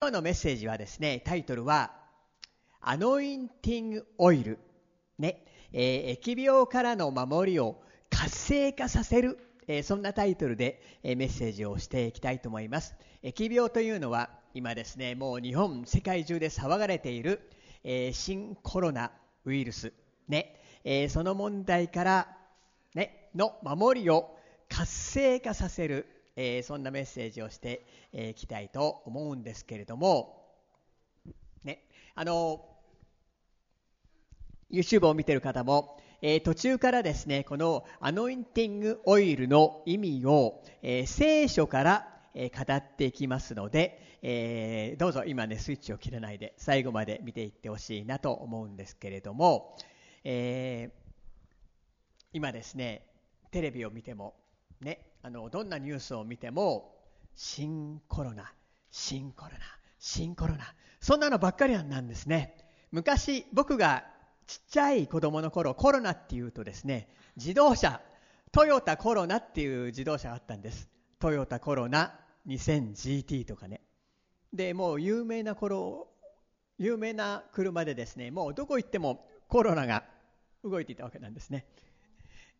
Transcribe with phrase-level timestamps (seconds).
[0.00, 1.90] 今日のメッセージはですね、タイトルは、
[2.80, 4.60] アノインティングオイル、
[5.18, 12.94] ね、えー、疫病からの守りを活性化させる、えー、そんなタイトルで、えー、メッセージをしていきたいと思います。
[13.24, 17.50] 疫病というのは、今ですね、もう日本、世界中で騒がれている、
[17.82, 19.10] え新コロナ
[19.46, 19.92] ウイルス、
[20.28, 22.36] ね、えその問題から、
[22.94, 24.38] ね、の守りを
[24.68, 26.06] 活性化させる、
[26.40, 30.46] えー、そんなメッセージをしてい、えー、きたいと思うんですけれども、
[31.64, 31.82] ね、
[32.14, 32.64] あの
[34.70, 49.76] YouTube を見てる方も、えー、途中からですねこのアノインティングオイルの意味を、え、聖書から、語っていきますので、えどうぞ今ねスイッチを切らないで最後まで見ていってほしいなと思うんですけれども、
[50.22, 50.92] え
[52.32, 53.02] 今ですね
[53.50, 54.34] テレビを見ても
[54.80, 56.94] ねあのどんなニュースを見ても
[57.34, 58.52] 新コロナ
[58.90, 59.58] 新コロナ
[59.98, 62.56] 新コロナそんなのばっかりなんですね。
[62.90, 64.04] 昔僕が
[64.46, 68.00] ちっちゃい子供の頃コロナっていうとですね自動車
[68.50, 70.88] トヨタコロナっていう自動車があったんです。
[71.18, 73.82] トヨタコロナ 2000GT とかね。
[74.52, 76.08] でもう有名な頃
[76.78, 80.04] 有名な車でですねもうどこ行ってもコロナが
[80.64, 81.66] 動いていたわけなんですね。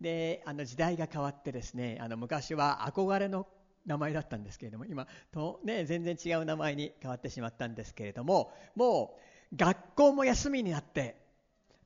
[0.00, 3.46] であの時代が変わってですねあの昔は憧れの
[3.86, 9.16] 名前だったんですけれども今と、ね、全然違う名前に変わってしまったんですけれどもも
[9.52, 11.16] う学校も休みになって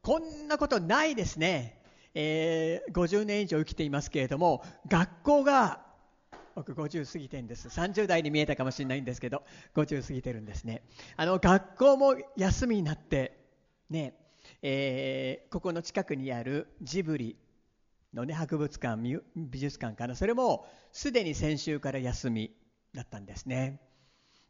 [0.02, 1.80] こんなことないですね、
[2.14, 5.80] えー、50年以上生きていますけれども学校が
[6.54, 7.68] 僕50過ぎてんです。
[7.68, 9.42] 30代に見えたかもしれないんですけど
[9.74, 10.82] 50過ぎてるんですね。
[11.16, 13.38] あの学校も休みになって
[13.88, 14.14] ね
[14.60, 17.36] えー、ここの近くにあるジブリ
[18.14, 19.00] のね博物館
[19.36, 22.54] 美術館からそれもすでに先週から休み
[22.94, 23.80] だったんですね。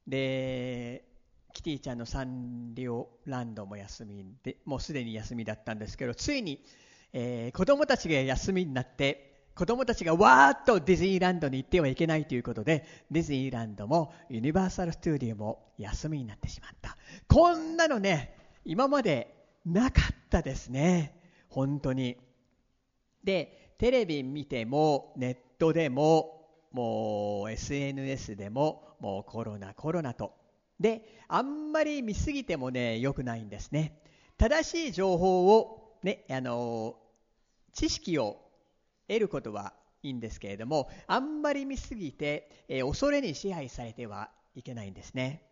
[0.06, 1.04] で
[1.52, 6.64] キティちゃんのサンリオランドも休みでもうすでに休みだったんですけどついに、
[7.12, 16.96] えー、子供たちが休みになって子供たちがわーっとディズニーランドに行ってはいけないということでディズニーランドもユニバーサル・スタジオも休みになってしまった。
[17.28, 18.34] こんなのね
[18.64, 19.34] 今まで
[19.66, 21.20] なかったですね。
[21.48, 22.16] 本当に。
[23.24, 30.34] でテレビ見てもネットでももう SNS でももうコロナコロナと。
[30.80, 34.00] であんまり見すぎてもね良くないんですね。
[34.36, 36.96] 正しい情報をねあの
[37.72, 38.40] 知識を
[39.08, 45.42] 得ることはいいんですけれどもあんまり見すぎて、えー、恐れに支配されてはいけないんですね。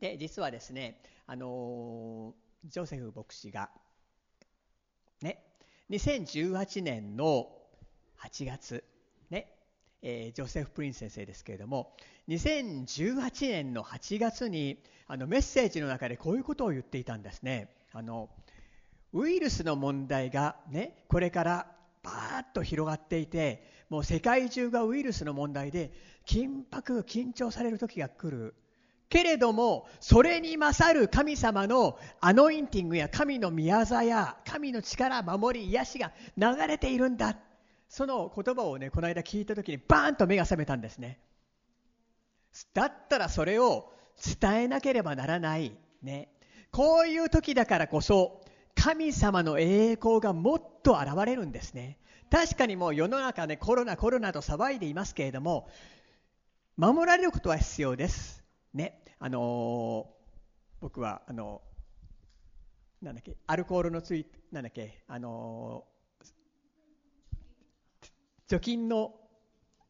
[0.00, 3.70] で実はですねあのジョセフ牧師が
[5.22, 5.42] ね
[5.90, 7.48] 2018年の
[8.18, 8.84] 8月、
[9.30, 9.50] ね
[10.02, 11.94] えー、ジョセフ・プリン先生ですけれども
[12.28, 17.68] 2018年の8月にあのメッセージの中でこういうことを言っていたんですね。
[17.92, 18.30] あの
[19.12, 21.66] ウイルスの問題が、ね、これから
[22.02, 25.92] バーッと広がっていてもう世界中がウイルスの問題で
[26.26, 28.54] 緊迫緊張される時が来る
[29.08, 37.36] けれどもそれに勝る神様のアノインティングや神の宮座や神の力守り癒しが流れているんだ。
[37.88, 41.20] その言葉をねこの間聞いた時にバーンと目が覚めたんですね。
[42.72, 43.92] だったらそれを
[44.40, 45.72] 伝えなければならない。
[46.02, 46.28] ね。
[46.70, 48.42] こういう時だからこそ
[48.74, 51.98] 神様の栄光がもっと現れるんですね。
[52.30, 55.68] 確かにもう世の中、ね、コロナコロナと騒いでいますけれども
[56.76, 58.43] 守られることは必要です。
[58.74, 60.10] ねあの
[60.80, 61.62] 僕はあの
[63.00, 65.84] なんだっけアルコールのついなんだっけあの
[68.48, 69.14] 除菌の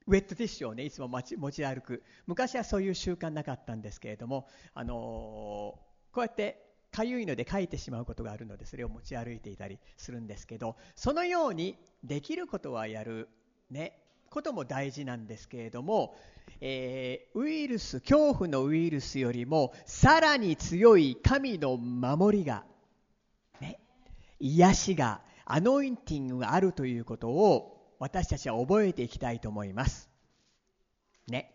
[0.06, 2.02] ウェットティッシュをねいつも持ち歩く。
[2.26, 5.80] 昔はそういう習慣なかったんですけれどもあのこ
[6.16, 6.62] うやって
[6.92, 13.28] かゆいので書いてしまうことがあるのでそれを持ち歩いていたりするんですけどそのようにできることはやる。
[13.70, 14.03] ね
[14.34, 16.16] ことも大事なんですけれども
[16.60, 22.64] えー、ウイルス恐怖のウイルスよりもさらに強い神の守りが、
[23.60, 23.80] ね、
[24.40, 30.08] 癒しがアノインティングがあるということを私たちは覚えていきたいと思います。
[31.28, 31.54] ね、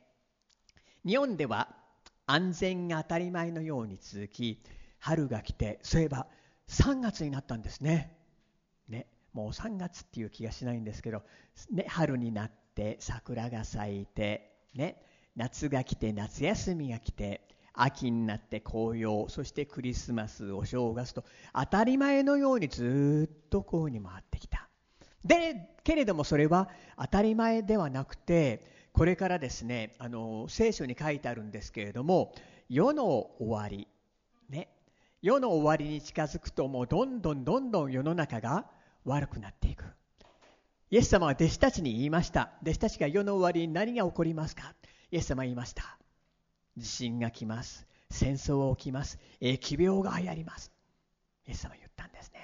[1.06, 1.70] 日本では
[2.26, 4.62] 安全が当たり前のように続き
[5.00, 6.28] 春が来てそういえば
[6.68, 8.16] 3月になったんですね。
[8.88, 11.24] ねもう3月っていう気がしないんですけど、
[11.72, 15.02] ね、春になって桜が咲いてね、
[15.36, 17.42] 夏が来て夏休みが来て
[17.74, 24.70] 秋になって紅葉そしてクリスマスお正月と当たり前のようにずっとこうに回ってきた。
[25.26, 32.34] でけれどもそれは当たり前ではなくてこれからですねあの聖書に書いてあるんですけれども
[32.70, 33.06] 世の
[33.40, 33.88] 終わり
[34.50, 34.70] ね。
[35.22, 38.66] 世の終わりに近づくともうどんどんどんどん世の中が
[39.04, 39.84] 悪くなっていく。
[40.92, 42.52] イエス様は弟子たちに言いました。
[42.64, 44.74] 弟子たちが世の終わりに何が起こりますか？
[45.12, 45.84] イエス様は言いました。
[46.78, 47.86] 地震が来ます。
[48.10, 49.20] 戦争が起きます。
[49.40, 50.72] 疫病が流行ります。
[51.48, 52.40] イエス様は言ったんですね。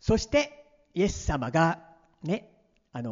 [0.00, 1.80] そしてイエス様が
[2.22, 2.50] ね
[2.92, 3.10] あの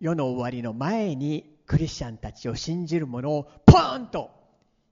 [0.00, 4.30] ー、世の終わりの前にクリスチャンたちを信じる者をポーンと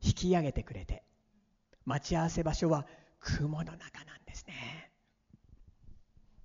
[0.03, 1.05] 引き上げてくれて
[1.85, 2.87] 待ち合わせ場所は
[3.21, 4.78] 雲の中なんですね。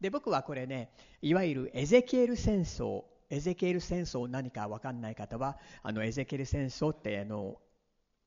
[0.03, 0.89] で僕はこれね
[1.21, 7.55] いわゆるエゼキエル戦争エゼキエル戦争何か分かんない方はあのエゼキエル戦争ってあの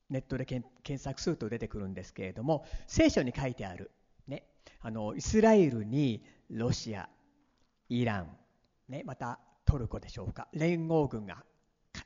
[0.09, 3.91] ネットで検索すると出てくるんですけれども聖書に書いてある、
[4.27, 4.43] ね、
[4.81, 7.09] あのイスラエルにロシア
[7.89, 8.27] イラン、
[8.89, 11.43] ね、またトルコでしょうか連合軍が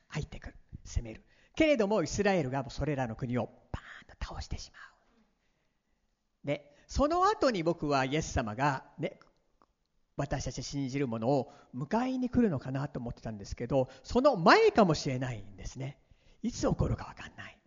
[0.10, 1.24] 入ってくる攻める。
[1.56, 4.80] けれどもイスラエルがそれらの国をバーンと倒してしま
[6.44, 6.48] う。
[6.48, 9.18] でその後に僕はイエス様が、ね、
[10.22, 15.98] 私たち信じるものを迎えに来るのかなと思ってたんですけどその前かもしれないんですね。
[16.44, 17.58] いつ起こるか分かんない、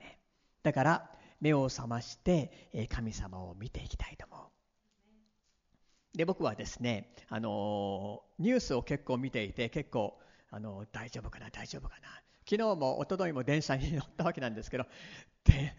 [0.00, 0.18] ね、
[0.62, 1.10] だから
[1.40, 6.18] 目を覚まして神様を見ていきたいと思う。
[6.18, 10.18] で僕はですねあのニュースを結構見ていて結構
[10.50, 12.08] あの大丈夫かな大丈夫かな。
[12.46, 14.84] 昨日も一昨日も電車に乗ったわけなんですけど
[15.44, 15.74] で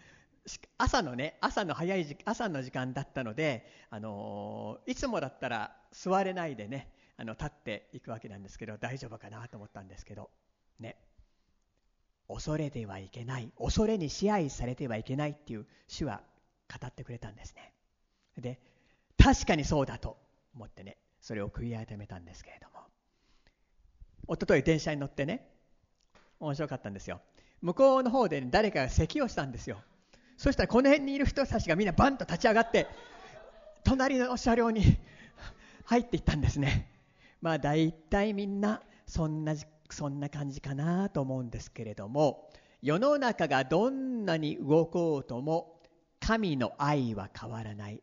[0.78, 10.30] 朝のね朝の早い時朝の時間だったのであのいつもだったら座れないでねあの立っていくわけなんですけど大丈夫かなと思ったんですけど
[10.78, 10.96] ね。
[12.28, 13.52] 恐れてはいけない。
[13.56, 16.22] 恐れに支配されてはいけないっていう主は
[16.68, 17.72] 語ってくれたんですね。
[18.36, 18.60] で
[19.16, 20.18] 確かにそうだと
[20.54, 22.86] 思ってねそれを悔い改めたんですけれども。
[24.28, 25.48] 一昨日電車に乗ってね
[26.40, 27.20] 面白かったんですよ。
[27.62, 29.82] 向こうの方で、誰かが咳をしたんですよ。
[30.36, 32.86] そしたらこの辺にいる人たちがみんなバンと立ち上がって
[33.84, 34.82] 隣の車両に
[35.84, 36.90] 入っていったんですね。
[37.40, 39.54] まあ大体みんなそんな
[39.90, 42.50] そんな感じかなと思うんですけれども
[42.82, 45.80] 世の中がどんなに動こうとも
[46.18, 48.02] 神の愛は変わらない。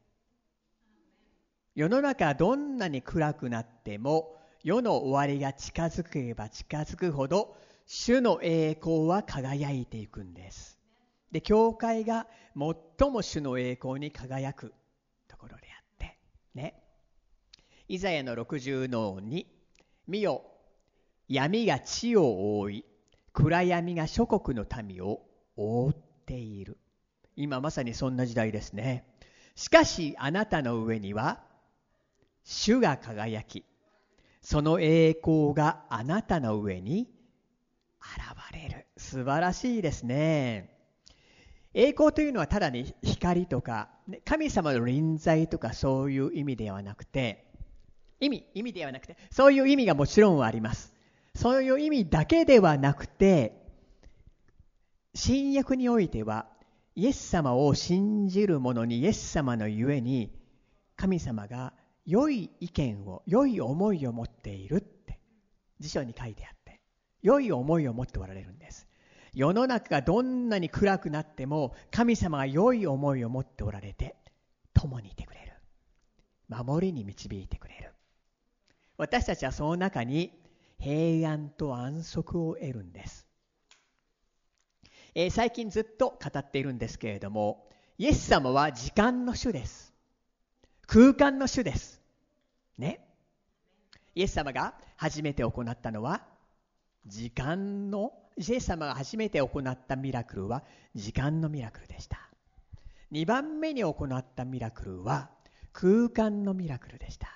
[1.76, 10.73] 世の中どんなに暗くなっても世の終わりが近づけば近づくほど主の栄光は輝いていくんです。
[11.34, 14.72] で教会が最も主の栄光に輝く
[15.28, 16.20] ところであって
[16.54, 16.80] ね。
[17.88, 19.46] イザヤの60の2
[20.08, 20.44] 見よ
[21.28, 22.86] 闇が地を覆い
[23.34, 25.22] 暗闇が諸国の民を
[25.58, 25.96] 覆っ
[26.26, 26.78] ている。
[27.36, 29.08] 今まさにそんな時代ですね。
[29.56, 31.42] しかしあなたの上には
[32.44, 33.66] 主が輝き
[34.42, 37.10] その栄光があなたの上に
[38.00, 38.86] 現れる。
[38.98, 40.73] 素晴らしいですね。
[41.74, 43.90] 栄光というのはただに光とか
[44.26, 47.46] 神様の臨在とかそういう意味ではなくて
[48.20, 50.94] 意味意味ではなくてそういう意味がもちろんあります。
[51.36, 53.64] そういう意味だけではなくて
[55.16, 56.48] 新約においては
[56.96, 60.32] イエス様を信じる者にイエス様のゆえに
[60.96, 61.74] 神様が
[62.06, 65.20] 良い意見を良い思いを持っているって
[65.80, 66.80] 辞書に書いてあって
[67.24, 68.88] 良い思いを持っておられるんです。
[69.34, 74.16] 世の中がどんなに暗くなっても神様が良い思いを持っておられて
[74.74, 75.54] 共にいてくれる
[76.48, 77.94] 守りに導いてくれる
[78.98, 80.32] 私たちはその中に
[80.80, 83.26] 平安と安息を得るんです、
[85.16, 87.68] えー、最近ずっと語っているんですけれども
[87.98, 89.94] イエス様は時間の主です
[90.88, 92.02] 空間の主です。
[92.78, 93.00] ね。
[94.16, 96.24] イエス様が初めて行ったのは、
[97.06, 100.64] 時間の、イエス様が初めて行ったミラクルは、
[100.96, 102.30] 時間のミラクルでした。
[103.12, 105.30] 2番目に行ったミラクルは、
[105.72, 107.28] 空間のミラクルでした。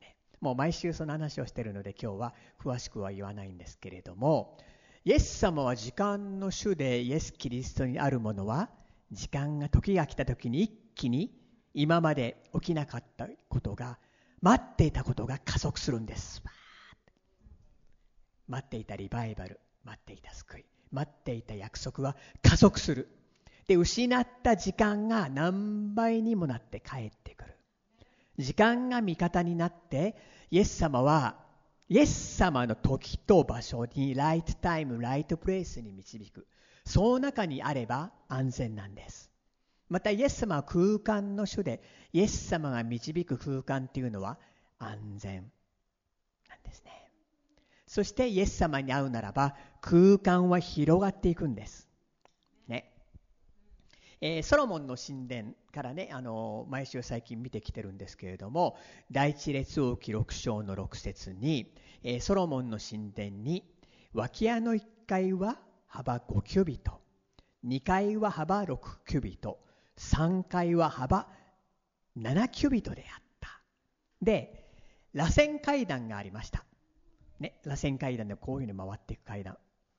[0.00, 4.58] ね、もう毎週その話をしてるので、今日は詳しくは言わないんですけれども、
[5.04, 8.70] イエス様は時間の主でイエス・キリストにあるものは、
[9.10, 11.32] 時間が時が来た時に一気に
[11.74, 13.98] 今まで起きなかったことが
[14.42, 16.42] 待っていたことが加速するんです
[18.46, 20.64] 待っていたリバイバル待っていた救い。
[20.92, 23.08] 待っていた約束は加速する。
[23.66, 27.56] で失った時間が何倍にもなって帰ってくる。
[28.38, 30.14] 時間が味方になって
[30.50, 31.36] イエス様は
[31.88, 36.46] イエス様の時と場所にライトタイムライトプレイスに導く。
[36.84, 39.30] その中にあれば安全なんです。
[39.88, 44.38] またイエス様は空間の主でイエス様が導く空間っていうのは
[44.78, 45.50] 安全
[46.48, 47.07] なんですね。
[47.88, 51.88] そしてイエス様に会うならば空間は広がっていくんです。
[52.68, 52.92] ね。
[54.20, 58.76] えー、ソロモンの神殿からね、あの毎週最近見てきてるんですけれども
[59.10, 63.64] 第一列王記6章の6節に、えー、ソロモンの神殿に
[64.12, 67.00] 脇屋の1階は幅5キュビト
[67.66, 68.76] 2階は幅6
[69.06, 69.60] キュビト
[69.96, 71.26] 3階は幅
[72.18, 73.62] 7キュビトであった
[74.20, 74.68] で
[75.14, 76.64] 螺旋階段がありました
[77.40, 79.56] ね螺旋階段でこういうふうに回っていく階段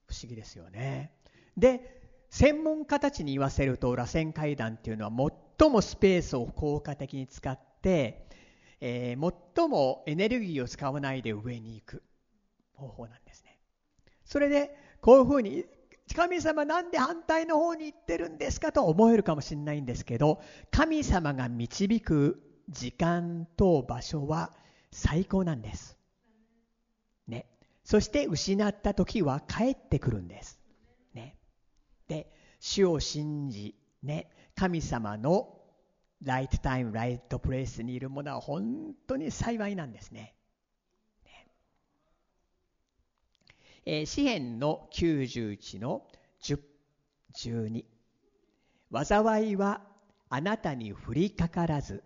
[0.08, 1.12] 不思議ですよね
[1.58, 8.28] で専門家たちに言わせると螺旋階段っていうのは最もスペースを効果的に使って、
[8.82, 12.04] えー、最もエネルギーを使わないで上に行く
[12.74, 13.58] 方法なんですね。
[14.26, 15.66] それでこういうふうに
[16.16, 20.42] 神様なんで反対の方に行ってるんですかと思えるかもしれないんですけど
[20.72, 24.54] 神様が導く時間と場所は
[24.92, 25.99] 最高なんです。
[27.90, 30.60] そして失った時は帰ってくるんです。
[31.16, 31.36] ね。
[32.08, 35.58] で主を信じ、ね、神様の
[36.22, 40.36] ライトタイムライトプレイスにいるものは本当に幸いなんですね。
[41.26, 41.48] ね
[43.88, 46.06] えー、詩篇の91の
[46.44, 46.60] 10、
[47.40, 47.86] 12
[49.04, 49.82] 災いは
[50.30, 52.04] あなたに降りかからず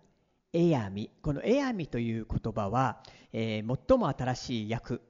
[0.54, 3.02] えやみこのえやみという言葉は、
[3.34, 5.02] えー、最も新しい訳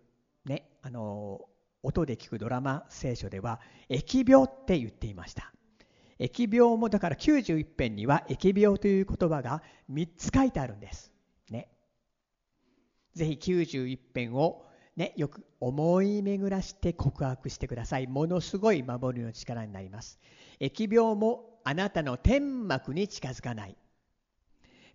[0.45, 1.41] ねあの
[1.83, 5.53] 音で聞くドラマ聖書では疫病って言っていました
[6.19, 11.13] 疫病もだから91編には疫病という言葉が3つ書いてあるんです
[11.51, 11.69] ね
[13.15, 14.65] ぜひ91編を
[14.97, 18.07] ね、よく思い巡らして告白してください。
[18.07, 20.21] ものすごい守りの力になります。
[20.61, 23.77] 疫病もあなたの天幕に近づかない。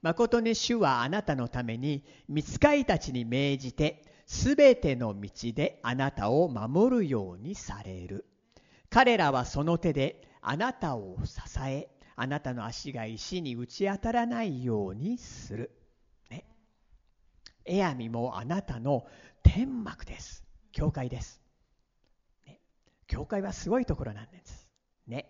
[0.02, 8.26] 誠に主はあなたのために見つかいたちに命じてすべての道であなたを守るようにされる。
[8.92, 15.72] 彼らはその手であなたを支え、あなたの足が石に打ち当たらないようにする。
[16.30, 16.46] ね。
[17.66, 19.08] エアミもあなたの
[19.42, 20.46] 天幕です。
[20.74, 21.42] 教会です。
[22.46, 22.60] ね、
[23.08, 24.70] 教会はすごいところなんです。
[25.08, 25.28] ね。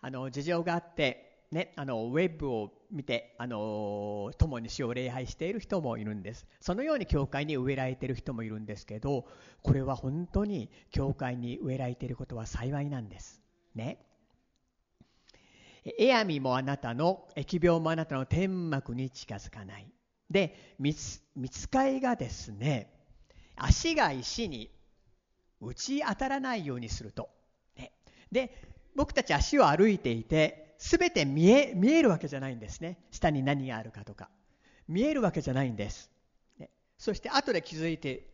[0.00, 6.46] あの、事情があって、ね、あのウェブを見てあの共に死を礼拝している人もいるんです。
[6.60, 9.26] そのように教会に植えられている人もいるんですけど
[9.62, 13.40] これは本当に教会に植えられていることは幸いなんです。
[13.74, 13.98] ね。
[15.98, 19.86] エアミもあなたの疫病もあなたの天幕に近づかない。
[20.30, 21.22] で見つ
[21.70, 22.92] かいがですね
[23.56, 24.70] 足が石に
[25.62, 27.30] 打ち当たらないようにすると、
[27.76, 27.92] ね、
[28.30, 28.54] で
[28.94, 32.98] 僕たち足を歩いていて全て見え見えるわけじゃないんですね。
[33.10, 34.30] 下に何があるかとか。
[34.86, 36.10] 見えるわけじゃないんです、
[36.58, 38.26] ね、そして後で気づいて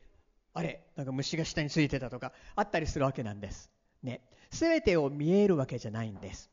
[0.53, 3.71] あれなんか虫が下についてたとかあったりするわけなんです。
[4.03, 4.21] ね。
[4.51, 6.49] 全てを見えるわけじゃないんです。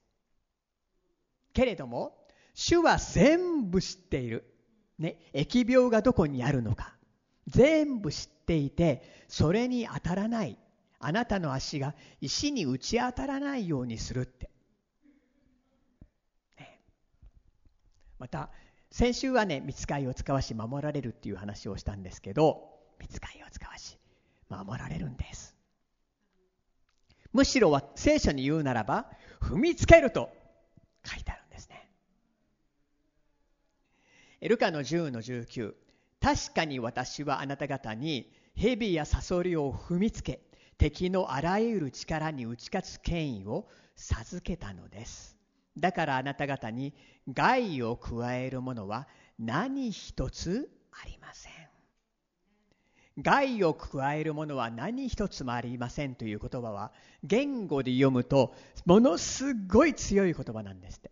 [1.54, 2.18] けれども
[2.56, 4.52] 主は全部知っている、
[4.98, 6.96] ね、疫病がどこにあるのか。
[7.48, 10.58] 全部知っていてそれに当たらない。
[11.04, 14.50] あなたの足が石に打ち当たらないようにするって。
[18.22, 18.52] また
[18.92, 23.98] 先週はね見つかりを使わし守られるっていう話をしたんですけど見つかりを使わし
[24.48, 25.56] 守られるんです。
[27.34, 29.08] むしろは聖書に言うならば
[29.42, 30.30] 踏みつけると
[31.04, 31.90] 書いてあるんですね。
[34.42, 35.74] エルカの10の19
[36.20, 40.42] 確かに私はあなた方に蛇やサソリを踏みつけ
[40.78, 45.41] 敵のあらゆる力に打ち勝つ権威を授けたのです。
[45.78, 46.94] だからあなた方に
[47.32, 49.08] 害を加えるものは
[49.40, 51.54] 何一つありません。
[53.22, 56.92] 害を加えるものは何一つもありませんという言葉は
[57.24, 61.12] 言語で読むとものすごい強い言葉なんですって。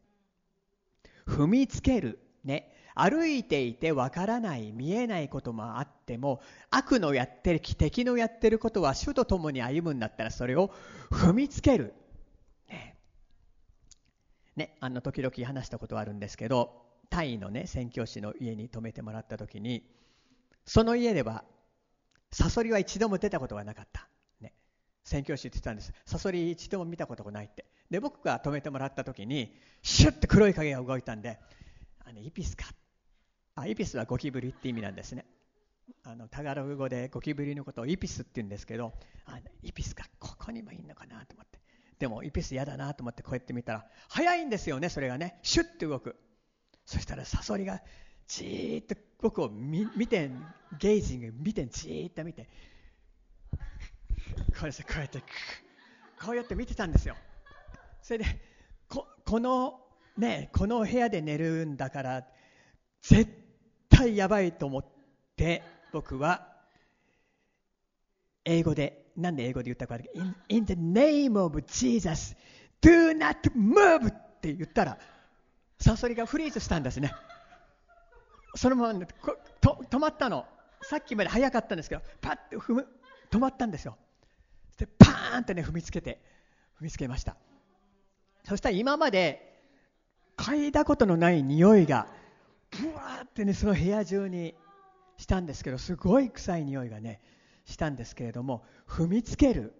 [1.27, 2.19] 踏みつける。
[2.43, 2.73] ね。
[2.95, 10.71] 歩いていてわからない見えないこともあっても悪のやってる敵のやってることは主と共に歩むんだったらそれを
[11.09, 11.93] 踏みつける
[14.59, 19.89] ね、あの時々話したことはあるんですけどタイのね宣教師の家に泊めてもらった時に
[20.65, 21.45] その家では
[22.31, 24.09] サソリは一度も出たことがなかった、
[24.41, 24.53] ね、
[25.05, 25.93] 宣教師って言ってたんです。
[26.05, 27.65] サソリ一度も見たことがないって。
[27.89, 31.39] で僕が泊めてもらった時にシュッて黒い影が動いたんで
[32.05, 32.65] あのイピスか。
[33.55, 35.25] あイピスはゴキブリって意味なんですね。
[36.03, 38.93] あのタガログ語でゴキブリのことをイピスって言うんですけど
[39.25, 40.03] あのイピスか。
[40.19, 41.58] ここにもいいのかなと思って。
[41.99, 45.37] でもイピス嫌だなと思ってこうやって見たら早いんですよねそれがね。
[45.43, 46.15] シュッて動く。
[46.85, 47.81] そしたらサソリが
[48.27, 50.31] じーっと僕を見て
[50.79, 52.49] ゲイジング見てじーっと見て。
[54.57, 55.23] こうやってこうやって
[56.23, 57.15] こうやって見てたんですよ。
[58.01, 58.25] それで
[58.87, 59.81] ここの
[60.17, 62.27] ねこの部屋で寝るんだから
[63.01, 63.29] 絶
[63.89, 64.85] 対やばいと思っ
[65.35, 66.47] て僕は
[68.45, 72.35] 英語でなんで英語で言ったか in, in the name of Jesus
[72.81, 74.09] do not move!
[74.09, 74.97] って言ったら
[75.79, 77.11] サソリがフリーズしたんですね。
[78.55, 79.05] そのまま
[79.61, 80.45] と止まったの。
[80.81, 82.87] さっきまで速かったんですけどパッて踏む
[83.29, 83.97] 止まったんですよ。
[84.77, 86.21] でパーンってね踏みつけて
[86.79, 87.35] 踏みつけました。
[88.45, 89.61] そしたら今まで
[90.37, 92.07] 嗅いだことのない匂いが
[92.71, 94.55] ブワーってねその部屋中に
[95.17, 97.21] したんですけどすごい臭い匂いがね
[97.69, 99.73] したんですけれども踏みつける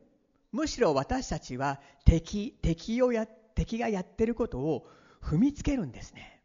[0.51, 4.87] むしろ私たちは敵敵をや敵がやってることを
[5.21, 6.41] 踏みつけるんですね。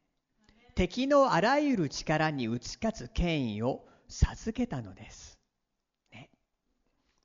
[0.75, 5.39] 敵のあらゆる力に打ち勝つ権威を授けたのです、
[6.13, 6.31] ね、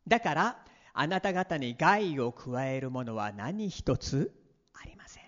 [0.07, 4.31] だからあなた方に害を加えるものは何一つ
[4.73, 5.23] ありません。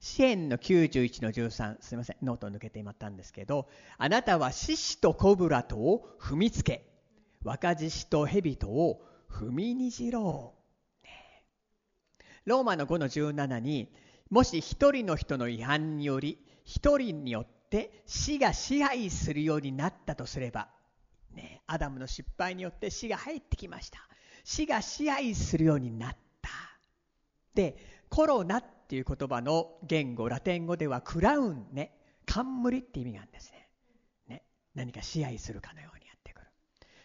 [0.00, 3.68] 詩篇の91の13すみませんノート抜けてしまったんですけど
[3.98, 6.89] あなたは獅子とコブラとを踏みつけ
[7.42, 10.60] 若獅子と蛇とを踏みにじろう、
[12.44, 13.92] ローマの5の17に
[14.30, 20.68] もし一人の人の違反により一人によって死が支配するようになったとすれば、
[21.34, 23.98] ね、アダムの失敗によって死が入ってきました。
[24.44, 26.50] 死が支配するようになった。
[27.54, 27.76] で
[28.08, 33.68] コロナっていう言葉の言語ラテン語ではクラウンね冠って意味があるんですね。
[34.28, 34.42] ね
[34.74, 36.09] 何か支配するかのように。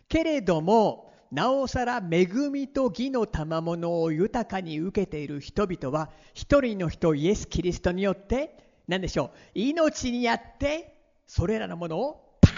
[0.08, 8.56] けれどもなおさら恵みと義の賜物を豊かに受けている人々は一人の人イエス・キリストによって
[8.88, 10.96] 何でしょう命にあって
[11.26, 12.56] それらのものをパーン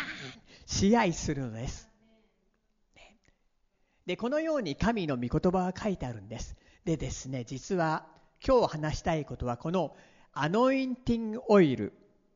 [0.65, 1.87] 支配するのです。
[4.05, 6.55] でこのように神の御言葉が書いてあるんです。
[6.85, 8.05] でですね実は
[8.45, 9.95] 今日話したいことはこの
[10.33, 11.93] アノインティングオイル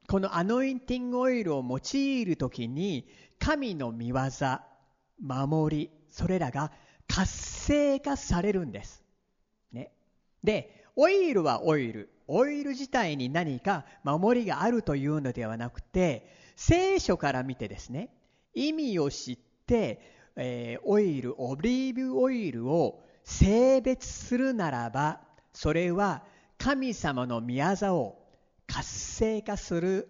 [0.07, 3.07] このアノインティングオイルを用いる時に
[3.39, 4.15] 神の御業
[5.21, 6.71] 守りそれらが
[7.07, 9.03] 活性化されるんです。
[9.71, 9.91] ね、
[10.43, 18.09] でオイルはオイルオイル自体に何か守りがあるというのではなくて聖書から見てですね
[18.53, 25.21] 意味を知って、えー、オイルオリーブオイルを性別するならば
[25.53, 26.23] それは
[26.57, 28.17] 神様の宮座を
[28.67, 30.07] 活性化する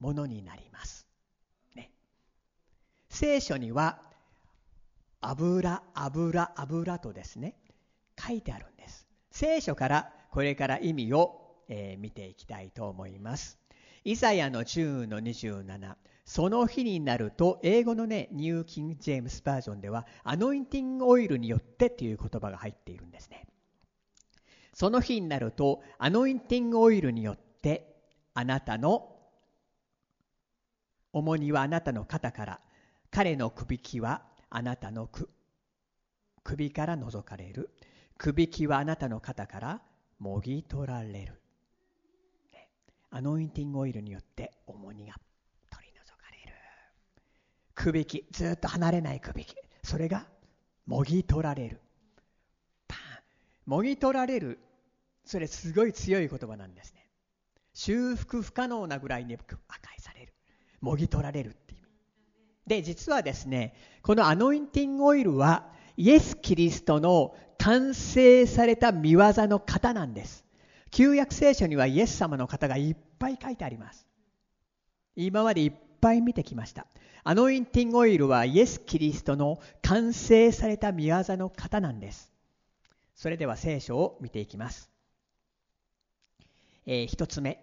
[0.00, 1.06] ものになります。
[1.76, 1.90] ね、
[3.08, 4.00] 聖書には
[5.28, 7.56] 油油油とですね
[8.18, 9.06] 書いてあるんです。
[9.30, 13.58] 聖書からこれから意味をえー、見ていきたいと思います。
[14.04, 15.94] イザヤの10の27
[16.26, 23.46] その日になると英語のねニューキング・ジェームスバージョンではアノインティングオイルによってという言葉が入っているんですね。
[24.74, 27.94] その日になるとアノインティングオイルによって
[28.34, 29.10] あなたの
[31.12, 32.60] 重荷はあなたの肩から
[33.10, 34.22] 彼のくびきは
[34.56, 35.10] あなたの
[36.44, 37.70] 首から覗かれる。
[38.16, 39.82] くびきはあなたの肩から
[40.20, 41.40] もぎ取られる。
[43.10, 45.14] アノインティングオイルによって重荷が
[45.70, 46.56] 取り除かれる。
[47.74, 49.20] くびきずっと離れない。
[49.20, 50.24] くびきそれが
[50.86, 51.80] もぎ取られる。
[52.86, 52.98] パン。
[53.66, 54.60] もぎ取られる。
[55.24, 57.10] それすごい強い言葉なんですね。
[57.72, 60.32] 修復不可能なぐらいに破壊される。
[60.80, 61.56] もぎ取られる。
[62.66, 70.44] で実はですねこのアノインティングオイルはイエス・キリストの完成された見業の型なんです
[70.94, 74.06] 旧約聖書にはイエス様の方がいっぱい書いてあります。
[75.16, 76.86] 今までいっぱい見てきました。
[77.24, 82.32] アノインティングオイルはイエス・キリストの完成された見業の方なんです。
[83.16, 84.88] それでは聖書を見ていきます。
[86.86, 87.58] えー、一つ目。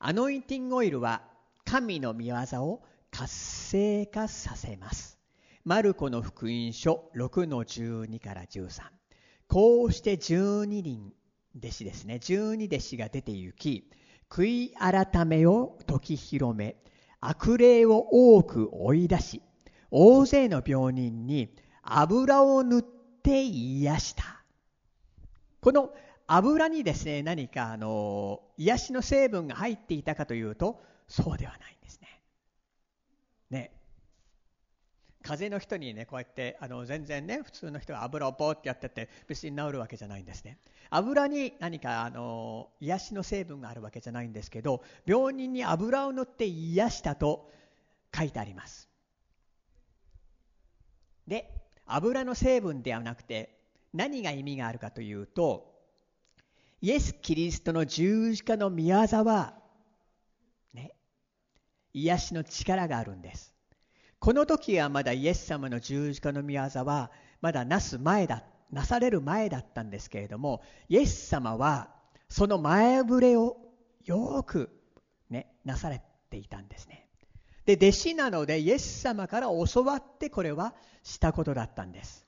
[0.00, 1.22] アノインティングオイルは
[1.64, 5.18] 神の見業を活性化させます。
[5.64, 8.98] マルコの福音書6の12から13。
[9.48, 11.12] こうして12人
[11.56, 13.90] 弟子ですね十二弟子が出て行き
[14.28, 16.76] 悔い改めを説き広め
[17.20, 19.42] 悪霊を多く追い出し
[19.90, 24.44] 大勢の病人に油を塗って癒した
[25.60, 25.90] この
[26.26, 32.17] 油にですね何かあの癒しの成分が入っていたかというとそうではないんですね。
[33.50, 33.72] ね。
[35.22, 40.58] 風邪の人にねこうやってあの全然ね普通の人が油をポーってやってて別に治るわけじゃないんですね。
[40.90, 47.50] 油に何かあの癒しの成分があるわけじゃないんですけど病人に油を塗って癒したと
[48.16, 48.88] 書いてあります。
[51.26, 51.52] で
[51.84, 53.58] 油の成分ではなくて
[53.92, 55.78] 何が意味があるかというと
[56.80, 59.54] イエス・キリストの十字架の御業は、
[62.02, 63.54] 癒しの力があるんです。
[64.18, 71.88] この時はまだイエス様の十字架の御業はまだなす前だ、なされる前だったんですけれども、イエス様は
[72.28, 73.56] その前触れを
[74.04, 74.70] よく
[75.30, 77.06] ね、なされていたんですね。
[77.64, 82.26] で、弟子なのでイエス様から教わってこれはしたことだったんです。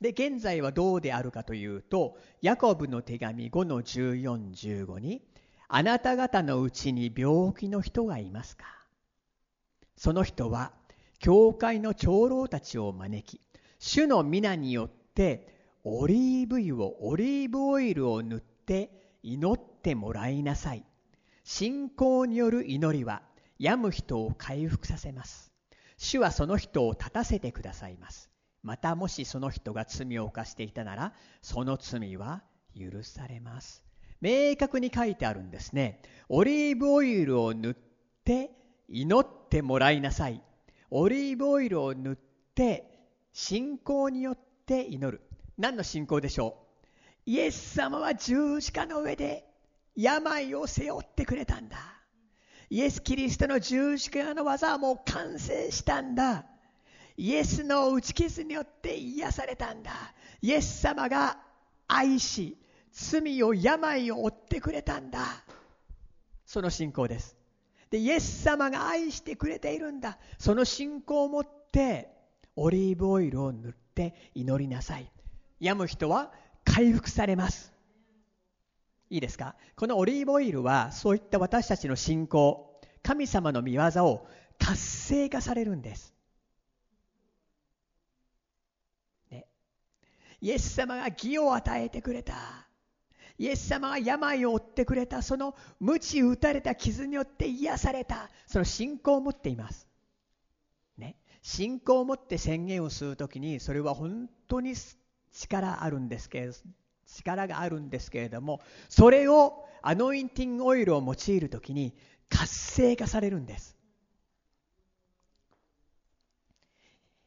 [0.00, 4.50] で、現在はどうであるかというと、ヤコブの手紙5の14、
[4.86, 5.22] 15に、
[5.72, 8.64] あなた方のうちに病気の人がいますか？
[9.96, 10.72] その人は、
[11.20, 13.40] 教会の長老たちを招き、
[13.78, 15.46] 主の皆によって、
[15.84, 18.90] オリーブ油を、オリーブオイルを塗って
[19.22, 20.84] 祈ってもらいなさい。
[21.44, 23.22] 信仰による祈りは、
[23.60, 25.52] 病む人を回復させます。
[25.96, 28.28] 主はその人を立たせてくださいます。
[28.62, 32.42] またもしその人が罪を犯していたならその罪は
[32.78, 33.82] 許されます
[34.20, 36.02] 明確に書いてあるんですね。
[36.28, 37.74] オリーブオイルを塗っ
[38.24, 38.50] て
[38.88, 40.42] 祈ってもらいなさい。
[40.90, 42.16] オリーブオイルを塗っ
[42.54, 42.84] て
[43.32, 45.22] 信仰によって祈る。
[45.58, 46.56] 何の信仰でしょ
[47.26, 47.30] う？
[47.30, 49.44] イエス様は十字架の上で
[49.94, 51.78] 病を背負ってくれたんだ。
[52.70, 56.44] イエス・キリストの十字架の技はもう完成したんだ。
[57.16, 59.92] イエスの打ち傷によって癒されたんだ。
[60.40, 61.38] イエス様が
[61.88, 62.56] 愛し
[62.92, 65.44] 罪を病を負ってくれたんだ。
[66.46, 67.36] その信仰です。
[67.90, 70.18] でイエス様が愛してくれているんだ。
[70.38, 72.08] その信仰を持って
[72.56, 75.10] オリーブオイルを塗って祈りなさい。
[75.58, 76.32] 病む人は
[76.64, 77.72] 回復されます。
[79.08, 79.56] いいですか？
[79.76, 84.26] このオリーブオイルはそういった私たちの信仰神様の御業を
[84.58, 86.14] 活性化されるんです。
[90.42, 92.34] イエス様が義を与えてくれた。
[93.40, 95.22] イエス様が病を負ってくれた。
[95.22, 98.28] その鞭打たれた傷によって癒された。
[98.46, 99.88] その信仰を持っています。
[100.98, 101.16] ね。
[101.40, 104.74] 信仰を持って宣言をするときに、それは本当に
[105.32, 106.52] 力あるんですけれど、
[107.06, 111.94] 力があるんですけれども、それをアノインティングオイルを用いるときに
[112.28, 113.74] 活性化されるんです。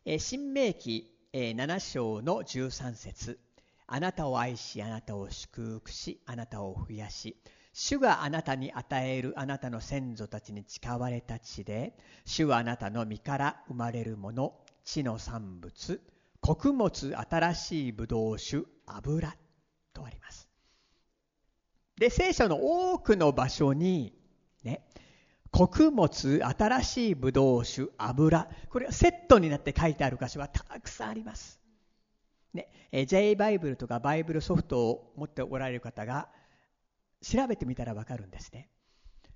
[0.06, 3.40] え新明記7章の13節
[3.94, 7.38] あなたを愛し、あなたを祝福し、あなたを増やし、
[7.74, 16.02] 主があなたに与えるあなたの先祖たちに誓われた地で、主はあなたの身から生まれるもの、地の産物、
[16.42, 19.36] 穀物、新しいブドウ酒、油
[19.94, 20.50] とあります。
[21.96, 24.12] で、聖書の多くの場所に、
[24.64, 24.88] ね、
[25.52, 28.50] 穀物、新しいブドウ酒、油。
[28.72, 31.63] これはセットになって書いてある箇所はたくさんあります。
[32.54, 32.70] ね、
[33.08, 36.30] J バイブルとかバイブルソフトを持っておられる方が
[37.22, 38.70] 調べてみたらわかるんですね。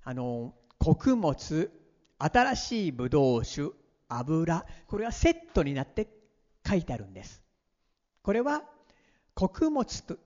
[0.04, 1.72] あの、穀物、
[2.20, 3.72] 新しいブドウ酒、
[4.10, 4.66] 油。
[4.88, 6.08] これはセットになって
[6.68, 7.42] 書いてあるんです。
[8.22, 8.64] これは
[9.34, 10.18] 穀物と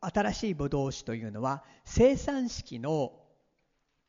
[0.00, 3.12] 新しいブドウ酒というのは生産式の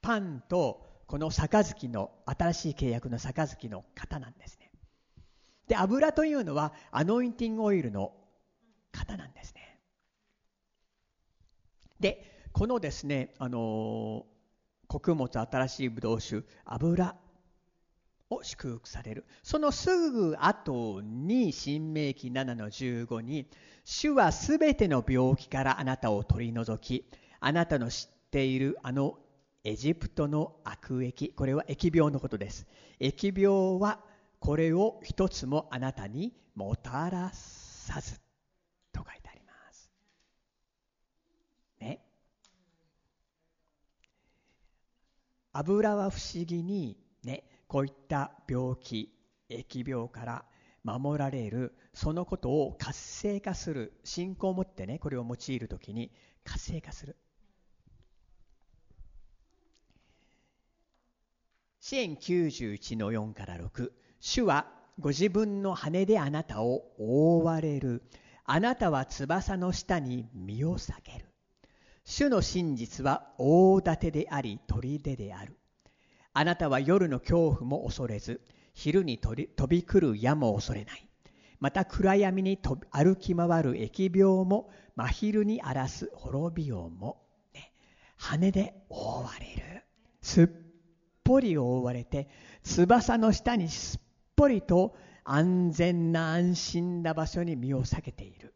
[0.01, 4.71] パンとこの杯の新しい契約の杯の型なんですね
[5.67, 8.13] で油というのはアノインティングオイルの
[8.91, 9.79] 型なんですね。
[11.99, 14.25] でこのですねあの
[14.87, 17.15] 穀物新しいブドウ酒油
[18.29, 19.25] を祝福される。
[19.43, 23.47] そのすぐ後に新明記7の15に
[23.83, 29.17] 主はすべての病気からあなたを取り除きあなたの知っているあの
[29.63, 32.67] エジプトの悪疫これは疫病のことです。
[32.99, 33.99] 疫病は
[34.39, 38.19] これを一つもあなたにもたらさず
[38.91, 39.91] と書いてあります
[41.79, 42.03] ね
[45.61, 49.13] 油は不思議にねこういった病気
[49.49, 50.45] 疫病から
[50.83, 56.11] 守られるそのことを活性化する信仰を持ってねこれを用いるときに
[56.43, 57.15] 活性化する。
[61.79, 64.67] 支援91の4から6主は
[64.99, 68.03] ご自分の羽であなたを覆われる。
[68.45, 71.30] あなたは翼の下に身を避ける。
[72.13, 75.57] 主の真実は大盾であり砦である。
[76.33, 78.41] あなたは夜の恐怖も恐れず
[78.73, 81.07] 昼に飛び来る矢も恐れない。
[81.61, 82.59] また暗闇に
[82.91, 87.71] 歩き回る疫病も真昼に荒らす滅びようも、ね、
[88.17, 89.83] 羽で覆われる。
[90.21, 90.49] すっ
[91.23, 92.27] ぽり覆われて
[92.63, 94.01] 翼の下にすっ
[94.35, 98.53] ぽりと安全な安心な場所に身を避けている。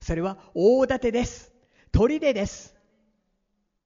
[0.00, 1.52] それは大盾です。
[1.92, 2.77] 砦です。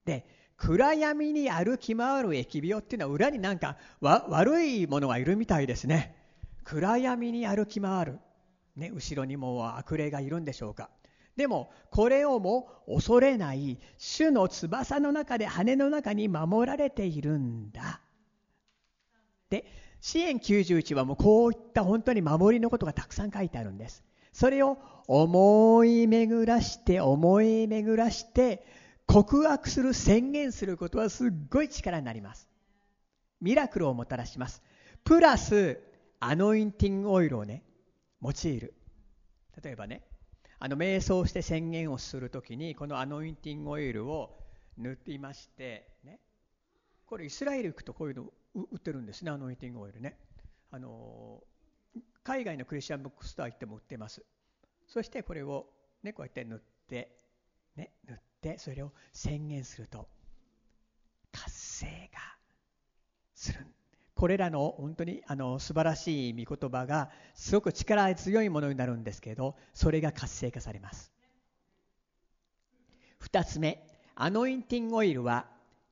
[0.05, 0.25] で
[0.57, 6.15] 暗闇に歩き回る疫病っていうのは裏になんか悪いものがいるみたいですね。
[6.63, 8.19] 暗闇に歩き回る、
[8.75, 10.89] ね、後ろにも悪霊がいるんでしょうか。
[11.35, 18.01] でもこれをも恐れない主の翼の中で羽の中に守られているんだ。
[19.49, 19.65] で
[19.99, 24.03] 支援91はもうこういった本当に守りのことがたくさん書いてあるんです。
[24.31, 28.63] それを思い巡らして思い巡らして
[29.05, 32.49] 告白する宣言することはすっごい力になります。
[33.41, 34.63] ミラクルをもたらします。
[35.03, 35.81] プラス
[36.19, 37.63] アノインティングオイルをね
[38.21, 38.73] 用いる。
[39.61, 40.01] 例えばね
[40.59, 44.39] あの瞑想して宣言をするときにこのアノインティングオイルを
[44.77, 46.19] 塗っていましてね。
[47.05, 48.23] これイスラエル行くとこういうの
[48.55, 50.17] 売ってるんですねアノインティングオイルね。
[50.71, 51.43] あの
[52.23, 54.23] 海外のクリスチャンブックストア行っても売ってます。
[54.87, 55.67] そしてこれを
[56.01, 57.11] ねこうやって塗って
[57.75, 58.32] ね塗って。
[58.57, 60.07] それを宣言すると
[61.31, 62.19] 活性が
[63.33, 63.65] する。
[64.15, 71.11] これらの本当にあの素晴らしい御言葉がすごく力強いものになるんですけどそれが活性化されます。
[73.21, 75.47] 2つ目アノインティングオイルは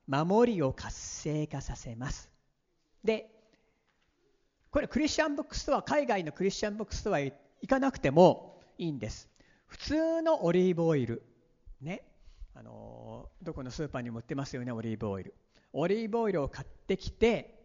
[0.06, 2.30] 守りを活性化させます。
[3.04, 3.28] で
[4.70, 7.34] これクリスチャンブックストア海外のクリスチャンブックストア行
[7.68, 9.28] かなくてもいいんです。
[9.66, 11.22] 普通のオリーブオイル
[11.80, 12.02] ね。
[12.54, 15.34] あのどこのスーパーにも売ってますよねオリーブオイル。
[15.72, 17.62] オリーブオイルを買ってきて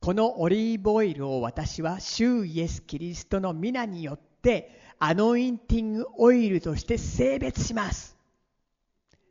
[0.00, 8.16] このオリーブオイルを私は主イエス・キリストの皆によってアノインティングオイルとして性別します。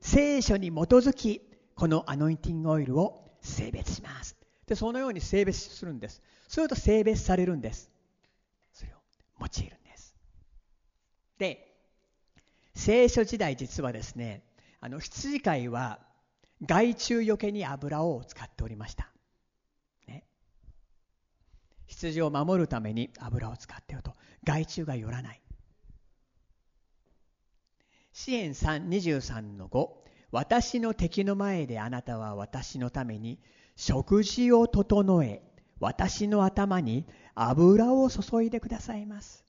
[0.02, 1.42] 聖書に基づき
[1.76, 4.36] このアノインティングオイルを性別します。
[4.66, 6.22] でそのように性別するんです。
[6.48, 7.90] すると性別されるんです。
[8.74, 8.98] それを
[9.40, 10.16] 用いるんです。
[11.38, 11.74] で
[12.76, 14.44] 聖書時代実はですね
[14.88, 16.00] あの羊飼いは
[16.66, 19.12] 害虫よけに油を使っておりました。
[21.88, 24.14] 羊を守るために油を使っていると。
[24.46, 25.42] 害虫が寄らない。
[28.14, 29.90] 支援3 23の5
[30.32, 33.40] 私の敵の前であなたは私のために
[33.76, 35.42] 食事を整え
[35.82, 39.44] 私の頭に油を注いでくださいます。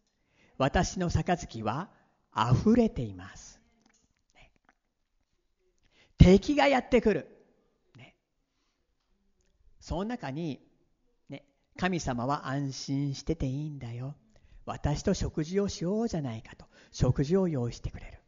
[0.57, 1.91] 私の杯は
[2.35, 3.58] 溢れています、
[6.19, 7.29] 敵がやってくる、
[7.97, 8.15] ね、
[9.81, 10.61] その中に
[11.29, 11.45] ね
[11.79, 14.15] 神様は安心してていいんだよ。
[14.67, 16.67] 私と食事をしようじゃないかと。
[16.93, 18.19] 食事を用意してくれる。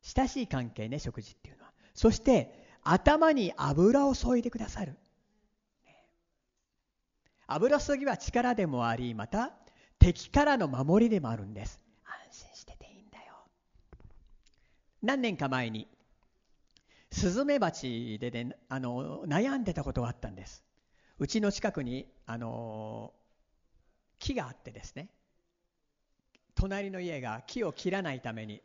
[0.00, 1.72] 親しい関係ね食事っていうのは。
[1.94, 4.96] そして頭に油を注いでくださる。
[7.46, 9.52] 油注ぎは力でもありまた
[9.98, 11.80] 敵からの守りでもあるんです。
[12.04, 13.34] 安心してていいんだよ。
[15.02, 15.86] 何年か前に
[17.12, 20.64] スズメバチで、ね、あの悩んでたことがあったんです。
[21.18, 23.12] うちの近くに、あの
[24.18, 25.08] 木があってですね。
[26.54, 28.62] 隣の家が木を切らないために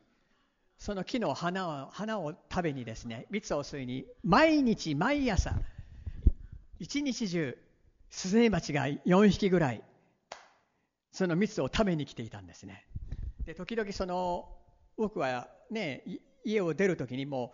[0.78, 5.54] その木の花を花を食べにですね蜜を吸いに毎日毎朝
[6.80, 7.58] 一日中
[8.10, 9.84] スズメバチが4匹ぐらい
[11.12, 12.86] その蜜を食べに来ていたんですね。
[13.46, 14.50] で時々その
[14.98, 16.04] 僕はね
[16.44, 17.54] 家を出る時にも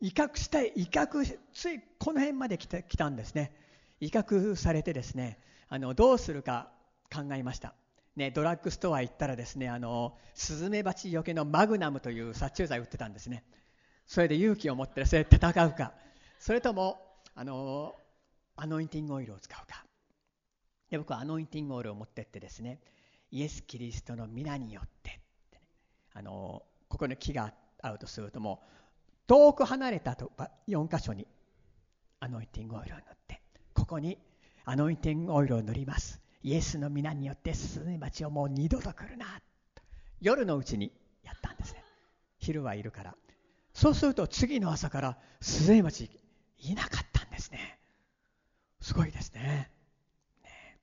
[0.00, 3.52] 威嚇したい威嚇ついこの辺まで来て来たんですね。
[4.00, 6.70] 威嚇されてですねあのどうするか
[7.12, 7.74] 考えました、
[8.16, 13.44] ね、ドラッグストア行ったらですねあのスズメバチよけのマグナムという殺虫剤売ってたんですね。
[14.06, 15.92] それで勇気を持ってそれ戦うか。
[16.38, 16.98] それとも
[17.34, 17.94] あの
[18.56, 19.84] アノインティングオイルを使うか。
[20.88, 22.80] で僕はアノインティングオイルを持ってってですね
[23.30, 25.14] イエス・キリストの皆によってっ
[25.50, 25.62] て、ね、
[26.14, 28.79] あのここに木が合うとするともう
[29.30, 30.32] 遠く離れたと
[30.66, 31.24] 4箇所に
[32.18, 33.40] アノイティングオイルを塗って
[33.74, 34.18] ここに
[34.64, 36.20] アノイティングオイルを塗ります。
[36.42, 39.26] イエスの皆によってスズメバチをもう二度と来るな。
[40.20, 40.90] 夜のうちに
[41.22, 41.84] やったんですね。
[42.38, 43.14] 昼はいるから。
[43.72, 46.10] そうすると次の朝からスズメバチ
[46.58, 47.78] いなかったんですね。
[48.80, 49.70] すごいですね。
[50.42, 50.78] ね。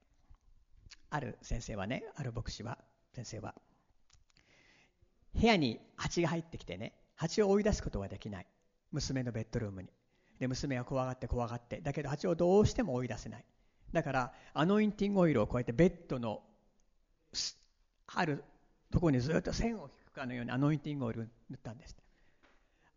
[1.10, 2.77] ある先生はねある牧師は
[3.13, 3.55] 先生は
[5.33, 8.47] 部屋に蜂が入ってきてね蜂を追い出すことができない。
[8.91, 9.89] 娘のベッドルームに。
[10.39, 11.82] で娘は怖がって怖がって。
[11.82, 13.45] だけど蜂をどうしても追い出せない。
[13.91, 16.41] だからアノインティングオイルをこうやってベッドの
[18.08, 18.43] ある
[18.91, 21.95] ところにずっと線を引くかのようにアノインティングオイルを塗ったんです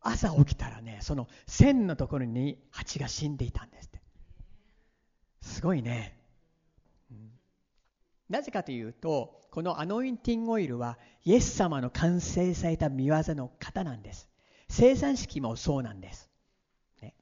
[0.00, 4.00] 朝起きたらねその線のところに蜂が死んでいたんですって。
[5.42, 6.19] すごいね、
[8.30, 14.28] なぜかというとこのアノインティングオイルはイエス様の完成された見業の方なんです。
[14.68, 16.30] 生産式もそうなんです、
[17.02, 17.12] ね、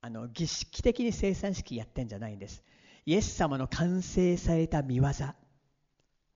[0.00, 2.62] あの儀式的に生産式やってんじゃないんです。
[3.06, 5.04] イエス様の完成された見業。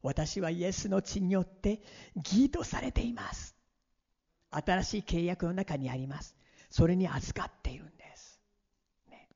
[0.02, 1.82] 私はイエスの血によって
[2.14, 3.56] 義とされています。
[4.52, 6.36] 新しい契約の中にあります。
[6.70, 8.40] それに預かっているんです、
[9.08, 9.28] ね、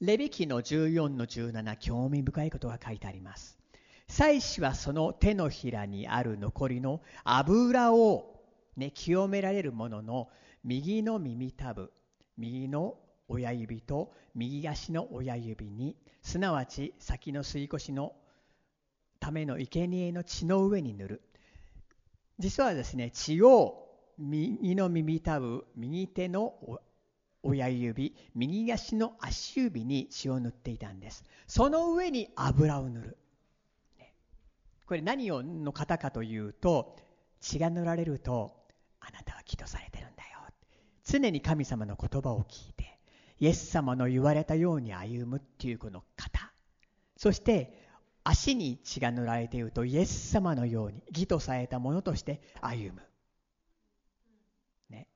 [0.00, 3.58] レビキの14の17興味深いことが書いてあります。
[4.06, 8.40] 祭司はその手のひらにある残りの油を、
[8.76, 10.28] ね、清められるものの
[10.62, 11.92] 右の耳たぶ
[12.36, 18.14] 右の親指と右足の親指にすなわち先の吸い越しの
[19.18, 21.22] ための生贄の血の上に塗る。
[22.38, 23.84] 実はですね血を
[24.16, 26.54] 右の耳たぶ右手の
[27.48, 31.24] 親指右足の足指に血を塗っていたんです。
[31.46, 33.18] その上に油を塗る。
[34.86, 36.96] これ何をの方かというと
[37.40, 38.56] 血が塗られると
[39.00, 40.38] あなたは義とされてるんだよ。
[41.04, 42.98] 常に神様の言葉を聞いて
[43.40, 46.52] イエス様の言われたように歩むっていうこの方。
[47.16, 47.86] そして
[48.24, 53.02] 足に血が塗られているとイエス様のように義とされたものとして歩む。
[54.90, 55.06] ね、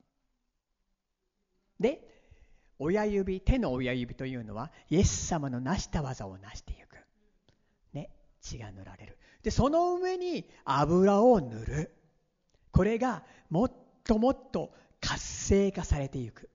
[1.79, 2.09] で
[2.83, 6.97] 親指手の親指というのはイエス様の成した技を成していく。
[7.93, 9.19] ね、血が塗られる。
[9.43, 11.95] でその上に油を塗る。
[12.73, 13.73] これがもっ
[14.05, 16.51] ともっと活性化されていく。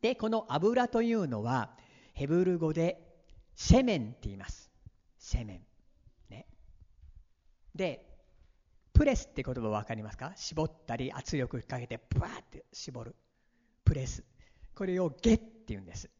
[0.00, 1.76] でこの油というのは
[2.12, 3.00] ヘブル語で
[3.54, 4.70] セメンって言います。
[5.18, 5.60] セメン。
[6.28, 6.46] ね。
[7.74, 8.06] で、
[8.92, 10.32] プレスって言葉分かりますか？
[10.36, 13.16] 絞ったり圧力かけてブワーって絞る。
[13.84, 14.24] プレス。
[14.74, 16.10] これをゲって言うんです。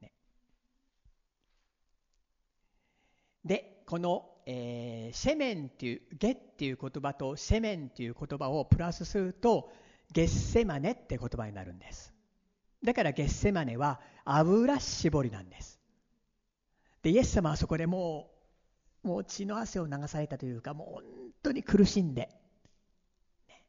[0.00, 0.12] ね、
[3.44, 9.72] で、この、えー、セメンっていう、ゲっていう言葉とセメンっていう言葉をプラスすると、
[10.12, 12.14] ゲッセマネって言葉になるんです。
[12.82, 15.80] だからゲッセマネは油絞りなんです。
[17.02, 18.30] でイエス様はそこでも
[19.04, 21.04] うもう血の汗を流されたというかもう本
[21.42, 22.28] 当に苦しんで、
[23.48, 23.64] ね、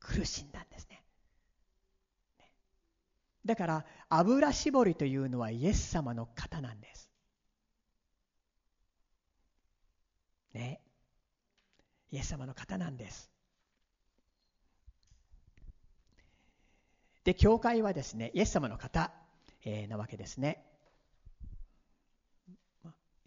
[0.00, 0.99] 苦しんだんですね
[3.44, 7.10] だから油絞りというのはイエス様の型なんです。
[10.52, 10.80] ね。
[12.10, 13.30] イエス様の型なんです。
[17.24, 19.12] で教会はですねイエス様の型、
[19.64, 20.64] えー、なわけですね。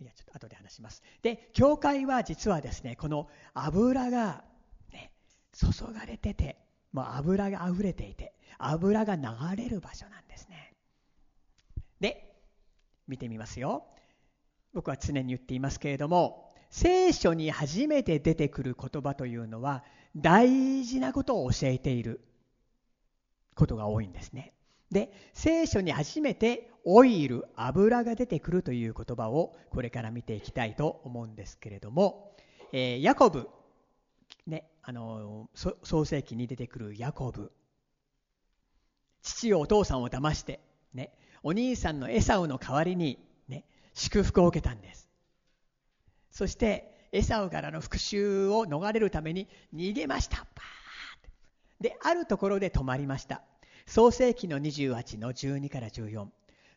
[0.04, 1.02] いや、ちょっと後で話します。
[1.22, 4.44] で、教会は実はですね、この油が、
[4.92, 5.14] ね、
[5.54, 6.58] 注がれてて、
[6.94, 9.24] もう油が溢れていて、油が流
[9.58, 10.74] れる場所なんですね。
[12.00, 12.36] で、
[13.08, 13.86] 見てみますよ。
[14.74, 19.84] 僕は常に言っていますけれども、聖書に初めて出てくる言葉というのは、
[20.16, 22.22] 大事なことを教えている
[23.56, 24.54] ことが多いんですね。
[24.92, 32.36] で聖書に初めてオイル油が出てくるという言葉をこれから見ていきたいと思うんですけれども、
[32.72, 33.50] えー、ヤコブ、
[34.48, 35.50] ね、あの
[35.84, 37.52] 創世記に出てくるヤコブ。
[39.22, 40.60] 父をお父さんを騙して、
[40.94, 45.10] ね、お兄さんのエサウの代わりに、ね、祝福を受けたんです。
[46.32, 50.46] そしてエサウからの復讐を逃れるために逃げました。
[51.80, 53.42] であるところで止まりました。
[53.86, 56.28] 創世紀の28の12から14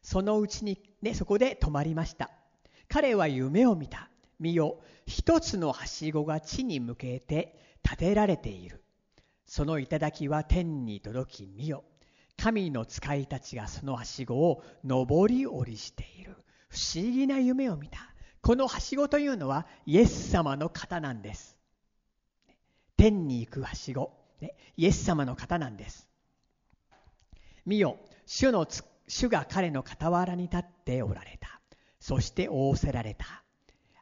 [0.02, 2.30] そのうちに、ね、そこで止まりました。
[2.88, 4.08] 彼は夢を見た。
[4.38, 4.80] 見よ。
[5.06, 8.82] 一つのはしごが地に向けて建てられている。
[9.44, 11.84] その頂は天に届き見よ。
[12.36, 16.36] 神の使いたちがそのはしごを上り下りしている。
[16.68, 17.98] 不思議な夢を見た。
[18.42, 21.56] このはしごというのはイエス様の方なんです。
[22.96, 24.12] 天に行くはしご。
[24.76, 26.08] イエス様の方なんです。
[27.64, 27.98] 見よ。
[28.26, 28.66] 主の
[29.08, 31.60] 主が彼の傍らに立っておられた。
[32.00, 33.45] そして仰せられた。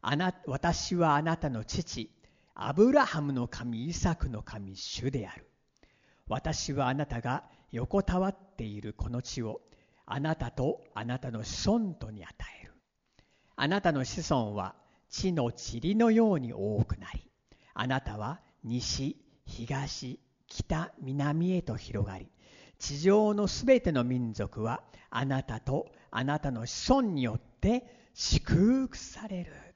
[0.06, 2.10] あな私はあなたの父
[2.54, 5.48] アブラハムの神イサクの神主である。
[6.28, 9.62] 私はあなたが横たわっているこの地を
[10.04, 12.74] あなたとあなたの子孫とに与える。
[13.56, 14.74] あなたの子孫は
[15.08, 17.26] 地の塵のように多くなり
[17.72, 22.28] あなたは西東北南へと広がり
[22.78, 29.73] 地上のすべての民族はあなたとあなたの子孫によって祝福される。